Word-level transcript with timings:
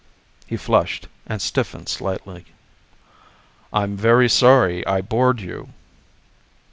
He 0.47 0.57
flushed 0.57 1.07
and 1.27 1.39
stiffened 1.39 1.87
slightly. 1.87 2.45
"I'm 3.71 3.95
very 3.95 4.27
sorry 4.29 4.83
I 4.87 5.01
bored 5.01 5.41
you." 5.41 5.73